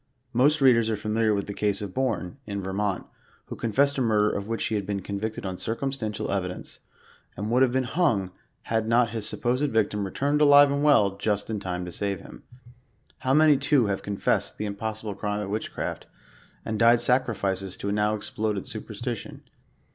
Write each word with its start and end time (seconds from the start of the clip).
Most 0.33 0.61
readers 0.61 0.89
are 0.89 0.95
familiar 0.97 1.31
with 1.31 1.45
the 1.45 1.53
case 1.53 1.79
of 1.79 1.93
Bourne, 1.93 2.39
in 2.47 2.63
Vermont, 2.63 3.05
who 3.45 3.55
Confessed 3.55 3.99
a 3.99 4.01
murder 4.01 4.31
of 4.35 4.47
which 4.47 4.65
he 4.65 4.73
had 4.73 4.83
been 4.83 5.03
convicted 5.03 5.45
on 5.45 5.59
circumstantial 5.59 6.31
evidence, 6.31 6.79
and 7.37 7.51
would 7.51 7.61
have 7.61 7.71
been 7.71 7.83
hung, 7.83 8.31
had 8.63 8.87
not 8.87 9.11
his 9.11 9.29
supposed 9.29 9.69
victim 9.71 10.03
returned 10.03 10.41
alive 10.41 10.71
and 10.71 10.83
well, 10.83 11.17
just 11.17 11.51
in 11.51 11.59
time 11.59 11.85
to 11.85 11.91
save 11.91 12.19
him. 12.19 12.41
How 13.19 13.35
many 13.35 13.57
too 13.57 13.85
have 13.85 14.01
confessed 14.01 14.57
the 14.57 14.65
im 14.65 14.73
possible 14.73 15.13
crime 15.13 15.41
of 15.41 15.51
witchcraft, 15.51 16.07
and 16.65 16.79
died 16.79 16.99
sacrifices 16.99 17.77
to 17.77 17.89
a 17.89 17.91
now 17.91 18.15
ex 18.15 18.31
ploded 18.31 18.65
superstition 18.67 19.43